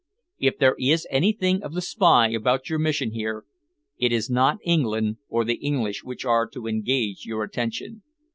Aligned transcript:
If 0.39 0.57
there 0.57 0.73
is 0.79 1.05
anything 1.11 1.61
of 1.61 1.75
the 1.75 1.81
spy 1.83 2.29
about 2.31 2.71
your 2.71 2.79
mission 2.79 3.11
here, 3.11 3.45
it 3.99 4.11
is 4.11 4.31
not 4.31 4.57
England 4.63 5.17
or 5.29 5.45
the 5.45 5.57
English 5.61 6.03
which 6.03 6.25
are 6.25 6.47
to 6.47 6.65
engage 6.65 7.23
your 7.27 7.43
attention. 7.43 8.01